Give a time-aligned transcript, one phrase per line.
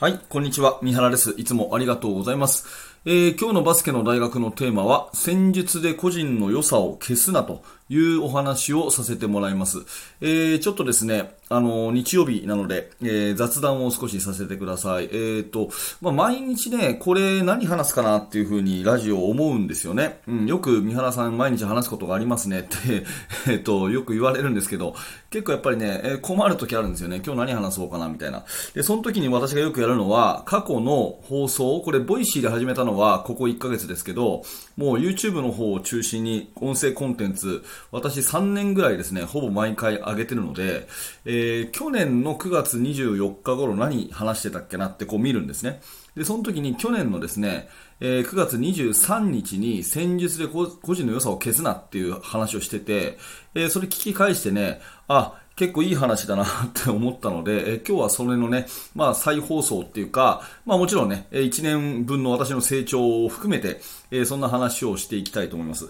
[0.00, 0.78] はい、こんにちは。
[0.80, 1.34] 三原です。
[1.38, 2.66] いつもありがとうございます。
[3.04, 9.78] えー、今日のバスケの大学のテーマは、戦術で個人の良さを消すなというお話をさせてもらいます。
[10.20, 15.04] えー、ちょっとですね、あの、日曜日なので、えー、雑談を少しさせてください。
[15.04, 20.20] えーと、まあ、毎日ね、これ何話すかなっていう風にラジオ思うんですよね。
[20.28, 23.04] うん、よく三原さん毎日話すことがありますねって
[23.50, 24.94] えっと、よく言われるんですけど、
[25.30, 27.22] 結構やっぱりね、えー、困る時あるんですよね。
[27.24, 28.44] 今日何話そうかなみたいな。
[28.74, 34.42] で、その時に私がよくやるのは、過去の放送、これ、 Voicy で始めたのは、ここ1ヶ月ですけど、
[34.76, 40.88] もう YouTube の方を中心に音声コンテンツ、私3年ぐらいですね、ほぼ毎回上げてるので、
[41.24, 45.80] え、え去年の9月24日頃何話してたっけなってこう見るんですね。
[46.16, 47.68] で、その時に去年のですね、
[48.00, 53.18] えー、9月23日に戦術で個人の良さを消すなっていう話をしてて、
[53.54, 63.80] えー、それ聞き返してね、あ、結構いい話だなって思ったので、え今日はそれのね、まあ再放送っていうか、まあもちろんね、1年分の私の成長を含めて、
[64.12, 65.88] えそんな話をしていきたいと思います。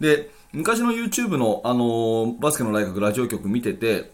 [0.00, 4.13] で、昔の YouTube のあのバスケの大学ラジオ局見てて、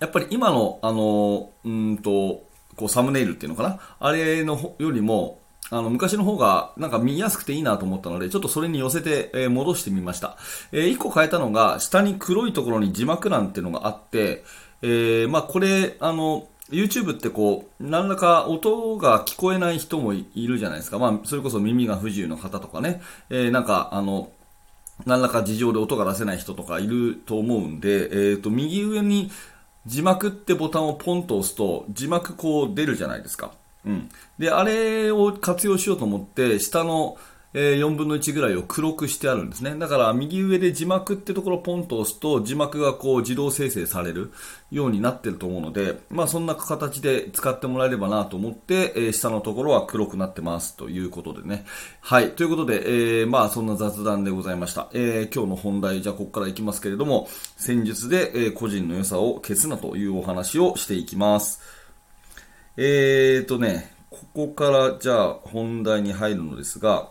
[0.00, 2.44] やっぱり今のあのうんと、
[2.76, 3.80] こうサムネイルっていうのかな？
[3.98, 10.38] あれのよりも、あの、昔の方がなんか見やすくていいなと思ったので、ちょっとそれに寄せて、えー、戻してみました。
[10.72, 14.44] えー、1個変えたのが、下に黒いところに字幕欄っていうのがあって、
[14.82, 20.98] えー、まあこれ、あの、YouTube ってこう、何らか音が聞こえない人もいるじゃないですか。
[20.98, 24.30] まあ、それこそ耳が不自由の方とかね、えー、なんか、あの、
[25.06, 29.30] 何らか事情で音が出せない人とかいると思うんで、えっ、ー、と、右上に
[29.86, 33.52] 字幕ってボタンをポンと押すと、字幕こう出るじゃないですか。
[33.84, 34.08] うん。
[34.38, 37.16] で、あれを活用しようと思って、下の、
[37.54, 39.74] えー、4分の1ぐらいを黒くしてあるんですね。
[39.78, 44.32] だから右上で字幕ってところをポンと押すと字幕がこう自動生成される
[44.70, 51.64] ようになってると思うので、まあそんな形で使ってもらえればなと思って、え、下のところは黒くなってますということでね。
[52.00, 52.32] はい。
[52.32, 54.88] ということで、えー、まあそんな雑談でございました。
[54.92, 61.60] えー、今日の本題、じゃあここからいきますけれども、戦術で、え、個人の良さを消すなというお話をしていきます。
[62.76, 67.08] えーとね、ここからじゃあ本題に入るのですが、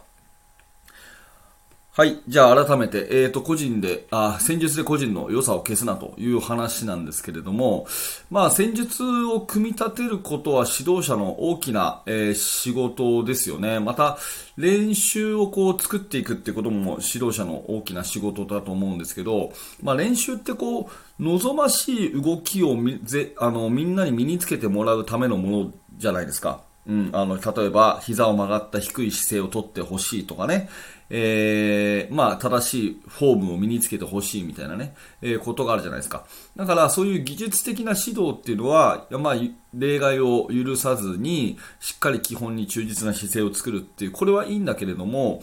[1.97, 2.19] はい。
[2.27, 7.87] じゃあ改めて、えっ、ー、と、個人で、あ、戦術で個人の良さを消すなという話なんですけれども、
[8.29, 13.79] まあ、戦術を組み立てることは指導者の大きな、えー、仕事ですよね。
[13.79, 14.19] また、
[14.57, 26.66] 練習をこう作っていくってことも指導者の大きな仕事だと思うんですけど、まあ、練習ってこう、望ましい動きをみぜあのみんなに身につけてもらうためのものじゃないですか。
[26.87, 30.69] うん、あの、例えば、膝を曲がった低い姿勢をとってほしいとかね、
[31.09, 36.25] えー、まあ、正しいフォームを身につけてほしいみたいなね、えー、ことがあるじゃないですか。
[36.55, 39.35] だから、そういう技術的な指導っていうのは、まあ、
[39.73, 45.41] 例外を許さずに、しっかり基本に忠実な姿勢を作るっていう、これはいいんだけれども、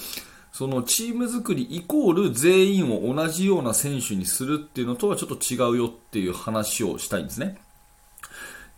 [0.50, 7.58] そのチーム作りイコール全員を同じような選手にするっていうのとはちょっと違うよっていう話をしたいんですね。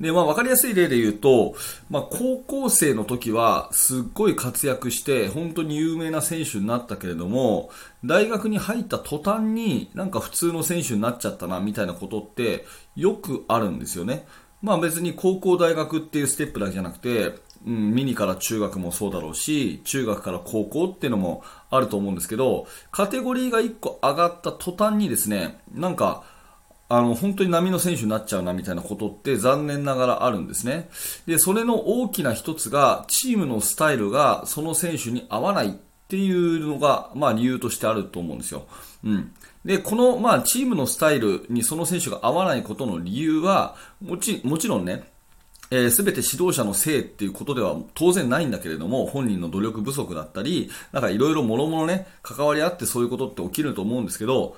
[0.01, 1.55] で、まあ、わかりやすい例で言うと、
[1.89, 7.71] まあ、高校生の時は、すっごい活躍して、本当に有名な選手になったけれども、
[8.05, 14.27] 大学に入った途端に、なんか普通の選手になっちゃったな、みたいなことって、よくあるんですよね。
[14.61, 17.35] まあ、別に高校大学っていうステップだけじゃなくて、
[17.67, 26.25] うん、ミニから中学もそうだろうし、中学から高校っていうのもあると思うんですけど、カテゴリーが1個上がった途端にですね、なんか、
[26.89, 30.89] あの、本当に波の選手になっちゃうなみたいなことって残念ながらあるんですね。
[31.27, 35.73] で、それの大きな一つが、チームのスタイルがその選手に合わないっ
[36.09, 38.67] ていうのが、まあ理由としてあると思うんですよ。
[39.05, 39.33] うん。
[39.65, 45.11] で、この、まあチームのスタイルにその選手が合わないことの理由は、もち、もちろんね、
[45.73, 54.57] えー、全て指導者のせいっていうことでは当然ないんだけれども、本人の努力不足だったり、なんかいろいろ諸々ね、関わり合ってそういうことって起きると思うんですけど、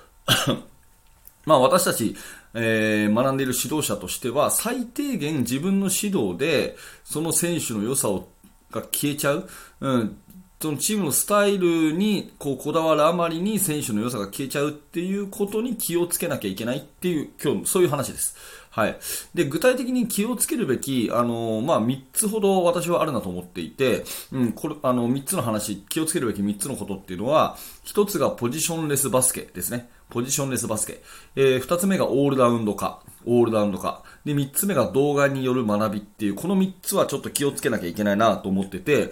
[1.49, 2.15] まあ私たち、
[2.53, 8.29] えー、学んでいる指導者としては、最低限自分の指導で、その選手の良さを
[8.71, 9.49] が消えちゃう。
[9.79, 10.17] うん。
[10.61, 18.35] そのチームのスタイルにこうこだわるあまりに選手の良さが消えちゃうっていうことに気をつけなきゃいけないっていう、今日、そういう話です。
[18.71, 18.97] はい。
[19.33, 29.89] で、具体的に気をつけるべき、あの、まあ、3つほど私はあるなと思っていて、うん、これ、あの、3つの話、気をつけるべき3つのことっていうのは、1つがポジションレスバスケですね。
[30.09, 31.01] ポジションレスバスケ。
[31.35, 33.01] えー、2つ目がオールラウンド化。
[33.25, 34.03] オールラウンド化。
[34.23, 39.11] で、3つ目が動画による学びっていう、この3つはちょっと気をつけなきゃいけないなと思ってて、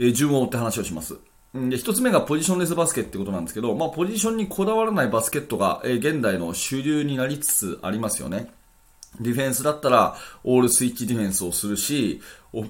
[0.00, 1.16] えー、順を追って話をします。
[1.54, 8.52] で、一つ目がポジションレスバスケってことなんですけど、まあ、ポジションにこだわらないバスケットが、えー、現代の主流になりつつありますよね。
[9.20, 12.20] ディフェンスだったらオールスイッチディフェンスをするし、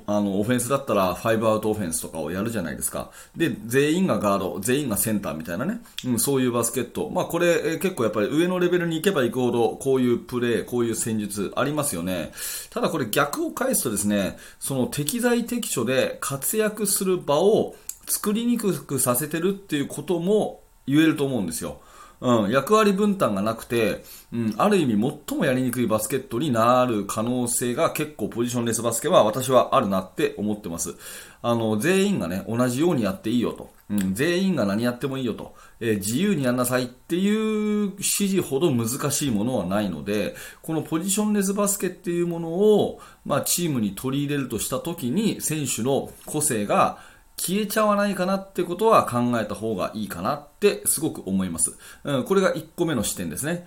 [0.06, 3.10] あの、オフェンスだったら5アウトオフェンスとかをやるじゃないですか。
[3.36, 5.80] で、全員がガード、全員がセンターみたいなね。
[6.04, 7.10] うん、そういうバスケット。
[7.10, 12.32] まあこれ、え結構やっぱり上のレベルに行けば行くほど、こういうプレー、こういう戦術ありますよね。
[12.70, 21.80] ただこれ逆を返すとですね、その適材適所で活躍する場を作りにくくさせてるっていうことも言えると思うんですよ。
[22.20, 30.96] うん、役割分担がなくて、うん、ある意味最もやりにくいバスケットになる可能性が結構ポジションレスバスケは私はあるなって思ってます。
[31.40, 33.70] あの、全員がね、同じようにやっていいよと。
[33.90, 35.54] うん、全員が何やってもいいよと。
[35.80, 46.98] えー、自由にやんなさいっていう指示ほど難しいものはないので、このポジションレスバスケっていうものを、まあ、チームに取り入れるとしたときに、選手の個性が
[47.38, 51.72] 消えちゃわないかなってことは考えた方がいいかなってすごく思います。
[52.04, 53.66] うん、これが1個目の視点ですね。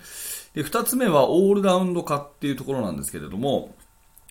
[0.53, 3.73] で、2つ目はオールラウンド化っていうところなんですけれども、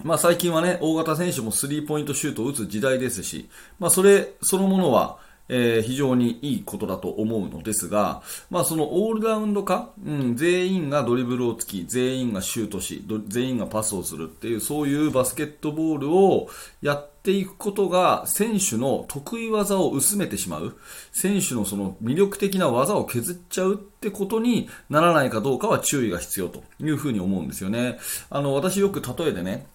[0.04, 3.48] まあ最近はね、大型選手もスリーポイントシュートを打つ時代ですし、
[3.78, 16.48] まあそれそのものは、えー、非常にいいことだと思うのですが、まあそのオールラウンド化、うん、全員がドリブルをつき、全員がシュートし、全員がパスをするっていう、そういうバスケットボールを
[16.82, 20.76] やていくことが、選手の得意技を薄めてしまう、
[21.12, 27.98] 選手のその魅力的な技を削っちゃうってことにならないかどうかは注意が必要というふうに思うんですよね。
[28.30, 29.66] あの、私よく例えでね、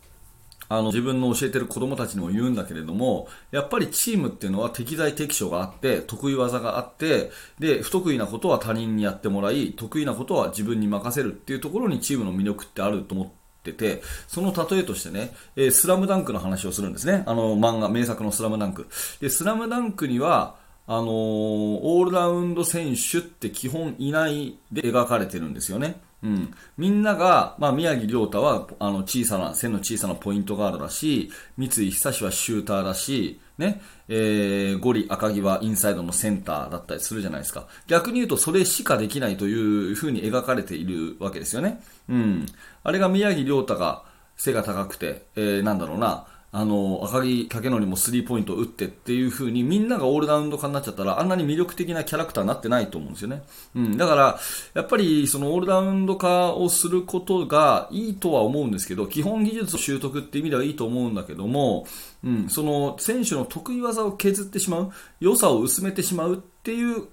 [0.68, 17.24] あの自分の教えてる子供たちにも言うんだけれども、やっぱりチームっていうのは適材適所があって、得意技があって、で、不得意なことは他人にやってもらい、得意なことは自分に任せるっていうところにチームの魅力ってあると思ってて、その例えとしてね、えー、スラムダンクの話をするんですね。
[17.26, 18.88] あの漫画、名作のスラムダンク。
[19.20, 20.56] で、スラムダンクには、
[20.88, 26.00] あのー、オールラウンド選手って基本いないで描かれてるんですよね。
[26.24, 33.81] うん、みんなが、まあ、宮城亮太はあの小さな線の小さなポイントガードだし三井久志はシューターだし、ね。
[34.07, 37.68] えー、ゴリ赤木はインサイドのセンターだったりするじゃないですか。
[37.88, 42.46] 逆に言うとそれしかできないという風に描かれているわけですよね、うん、
[42.84, 44.04] あれが宮城亮太が
[44.38, 46.28] 背が高くて、えー、なんだろうな。
[46.52, 53.44] あの、赤木武則もスリーポイントを打ってっていう風にみんながオールラウンド化になっちゃったらあんなに魅力的なキャラクターになってないと思うんですよね。
[53.76, 53.98] うん。
[53.98, 54.40] だから、
[54.74, 61.86] やっぱりそのオールラウンド化をすることがいいとは思うんですけど、基本技術を習得って意味ではいいと思うんだけども、
[62.24, 67.08] うん、その選手の得意技を削ってしまう、良さを薄めてしまうっていう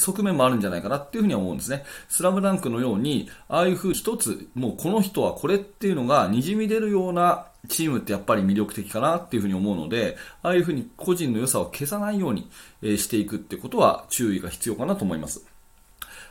[0.00, 1.84] 側面もあるんじゃないかなっていうふうに思うんですね。
[2.08, 12.50] スラムダンクのように、ああいうふう一つ、もうこの人はこれっていうのが滲み出るようなチームってやっぱり魅力的かなっていうふうに思うので、ああいうふうに個人の良さを消さないように
[12.82, 15.49] していくってことは注意が必要かなと思います。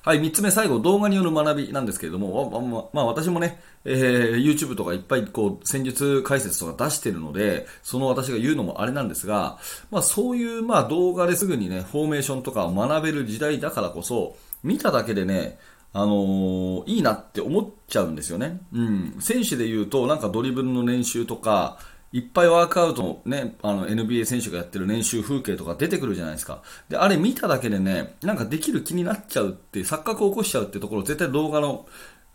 [0.02, 9.58] はい、三つ目、最後、動画による学びなんですけれども、まあ、私もね、えー、YouTube とかいっぱいこう戦術解説とか出してるので、その私が言うのもあれなんですが、
[9.92, 15.60] まあ、そういうまあ動画ですぐにね、フォーメーションとかを学べる時代だからこそ、見ただけでね、
[15.92, 18.62] あのー、いいなって思っちゃうんですよね。
[18.74, 19.16] うん。
[19.20, 21.80] 選手で言うと、なんかドリブルの練習とか、
[22.12, 26.64] いっぱいワークアウトのね、あの NBA 選手がやってる練習風景とか出てくるじゃないですか。
[26.90, 31.86] で、あれ見ただけでね、なんかできる気になっちゃうって、錯覚を起こしちゃうってところ、絶対動画の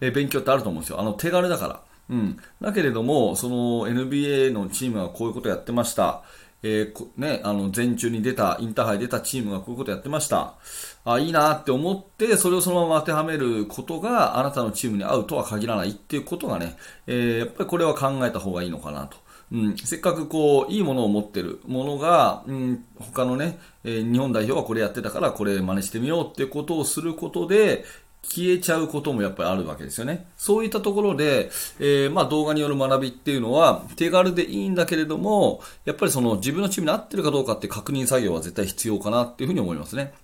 [0.00, 1.00] 勉強ってあると思うんですよ。
[1.00, 1.80] あの手軽だから。
[2.10, 2.36] うん。
[2.60, 6.22] だけれども、その NBA のチームがこういうことやってました。
[6.66, 10.54] えー、ね、あの、前中に出た、インターハイ出たチームがこういうことやってました。
[11.04, 19.18] あ、いいなって思って、それをそのまま当てはめることがあなたのチームに合うとは限らないっていうことがね、えー、やっぱりこれは考えた方がいいのかなと。
[19.54, 27.84] うん、せっかくこう、いいものを持ってるものが、うん、他のね、えー、日本代表はこれやってたからこれ真似してみようってことをすることで、
[28.24, 30.26] 消えちゃうこともやっぱりあるわけですよね。
[30.36, 40.14] そういったところで、えー、まあ動画による学びっていうのは手軽でいいんだけれども、やっぱりその自分のチームに合ってるかどうかって確認作業は絶対必要かなっていうふうに思いますね。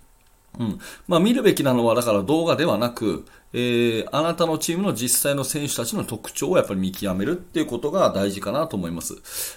[0.59, 0.79] うん。
[1.07, 9.15] まあ見るべきなのはだから動画ではなく、えー、あなたのチームの実際の選手たちの特徴をやっぱり見極めるっていうことが大事かなと思います。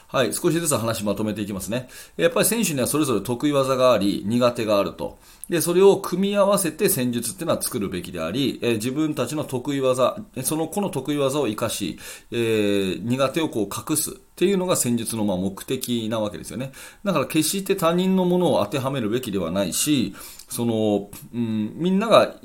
[0.08, 1.88] はい、少しずつ話まとめていきますね。
[2.16, 5.18] やっぱり選手にはそれぞれ得意技があり、苦手があると。
[5.48, 11.98] で、それを組み合わせて戦術っていうのは作るべきであり、えー、自分たちの得意技、その子の得意技を活かし、
[12.30, 16.72] えー、苦手をこう隠すっていうのが戦術のま目的なわけですよね。
[17.04, 20.14] だから決して他人のものを当てはめるべきではないし、
[20.48, 22.36] その、うん、みんなが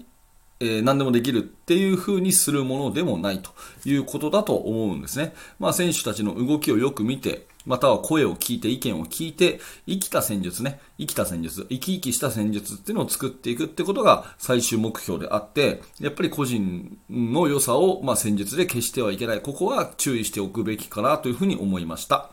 [0.61, 3.51] えー、何でもできるっていう風にするものでもないと
[3.85, 5.33] いうことだと思うんですね。
[5.57, 19.41] まあ、選手たちの動きをよく見て、または声を聞いて、意見を聞いて、生きた戦術ね、生きた戦術、生き生きした戦術っていうのを作っていくってことが最終目標であって、やっぱり個人の良さを、まあ、戦術で消してはいけない。
[19.41, 22.31] ここは注意しておくべきかなというふうに思いました。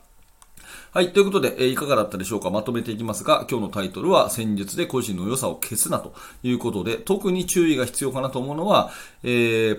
[0.96, 1.12] はい。
[1.12, 2.48] ということで、えー、いかがだったでしょうか？
[2.48, 8.88] まとめていきますが、今日のタイトルは、戦術で個人の良さを消すなということで、特に注意が必要かなと思うのは、
[9.22, 9.28] え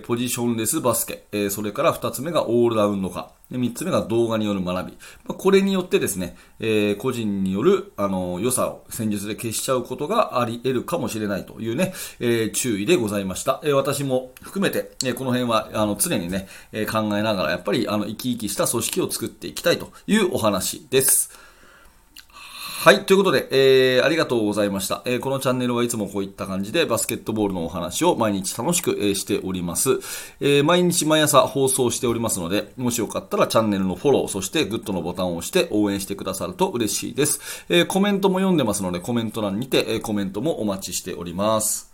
[0.00, 3.32] ー、ポジションレスバスケ、えー、それから2つ目がオールラウンド化。
[3.50, 4.98] で、3つ目が動画による学び。
[5.26, 13.60] ま、これによってですね、えー、個人による、あの、良さを戦術で消しちゃうことがあり得るかもしれないというね、えー、注意でございました。
[13.64, 21.47] えー、私も含めて、えこの辺は、あの、常にね、え考えながら、やっぱり、あの、生き生きした組織を作っていきたいというお話です。
[22.80, 23.06] はい。
[23.06, 25.02] ということで、えー、ありがとうございました。
[25.04, 29.98] えー、このチャンネルはいつもこういった感じでバスケットボールのお話を毎日楽しく、えー、しております。
[30.38, 37.40] えー、毎日毎朝放送しておりますので、もしよかったらチャンネルのフォロー、そしてグッドのボタンを押して応援してくださると嬉しいです。
[37.68, 41.92] えー、コメントも読んでますので、コメント欄にて、えー、コメントもお待ちしております。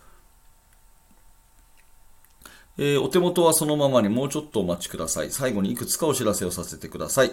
[2.76, 5.30] えー、お手元はそのままにもうちょっとお待ちください。
[5.30, 7.32] 最後にいくつかお知らせをさせてください。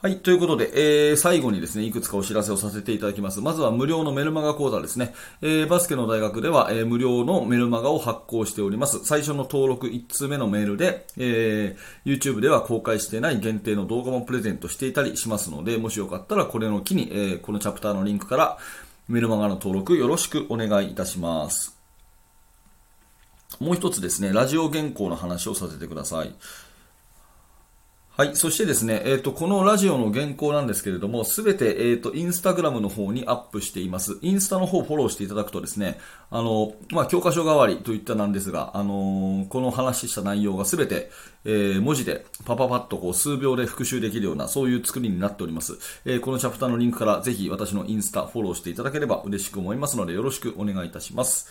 [0.00, 0.20] はい。
[0.20, 3.40] ということで、えー、最後にですね、いくつかお知らせをさせていただきます。
[3.40, 5.12] まずは無料のメルマガ講座ですね。
[5.42, 9.04] えー、バスケの大学では、えー、無料のメルマガを発行しております。
[9.04, 18.58] 最初の登録1通目のメールで、えー、YouTube では公開してない限定の動画もプレゼントしていたりしますので、もしよかったらこれの機に、えー、このチャプターのリンクから
[19.08, 21.76] メルマガの登録よろしくお願いいたします。
[23.58, 26.32] もう一つですね、ラジオ原稿の話をさせてください。
[28.18, 28.34] はい。
[28.34, 34.18] そしてですね、えっ、ー、と、このラジオの原稿なんですけれども、すべて、えっ、ー、と、インスタグラムの方にアップしています。
[34.22, 36.00] インスタの方フォローしていただくとですね、
[36.32, 41.12] あの、まあ、教科書代わりといったなんですが、あのー、この話した内容がすべて、
[41.44, 45.78] えー、文字でパパパッとこう数秒で復習できるような、そういう作りになっております。
[46.04, 51.48] えー、このチャプターのリンクからぜひ私のインスタフォローしていただければ嬉しく思いますので、よろしくお願いいたします。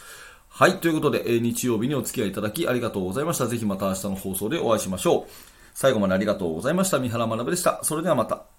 [0.49, 0.79] はい。
[0.79, 3.47] ということで、え日曜日にお付き合いいただきありがとうございました。
[3.47, 5.56] ぜひまた明日の放送でお会いしましょう。
[5.77, 6.97] 最後までありがとうございました。
[6.97, 7.81] 三原学でした。
[7.83, 8.56] それではまた。